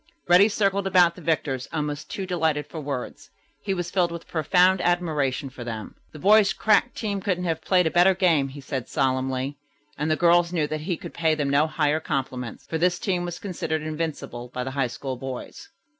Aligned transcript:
Reddy 0.27 0.49
circled 0.49 0.87
about 0.87 1.13
the 1.13 1.21
victors 1.21 1.67
almost 1.71 2.09
too 2.09 2.25
delighted 2.25 2.65
for 2.65 2.81
words. 2.81 3.29
He 3.61 3.75
was 3.75 3.91
filled 3.91 4.11
with 4.11 4.27
profound 4.27 4.81
admiration 4.81 5.51
for 5.51 5.63
them. 5.63 5.93
"The 6.11 6.17
boys' 6.17 6.53
crack 6.53 6.95
team 6.95 7.21
couldn't 7.21 7.43
have 7.43 7.61
played 7.61 7.85
a 7.85 7.91
better 7.91 8.15
game," 8.15 8.47
he 8.47 8.61
said 8.61 8.87
solemnly, 8.89 9.59
and 9.99 10.09
the 10.09 10.15
girls 10.15 10.51
knew 10.51 10.65
that 10.65 10.81
he 10.81 10.97
could 10.97 11.13
pay 11.13 11.35
them 11.35 11.51
no 11.51 11.67
higher 11.67 11.99
compliment, 11.99 12.61
for 12.63 12.79
this 12.79 12.97
team 12.97 13.25
was 13.25 13.37
considered 13.37 13.83
invincible 13.83 14.47
by 14.51 14.63
the 14.63 14.71
High 14.71 14.87
School 14.87 15.17
boys. 15.17 15.69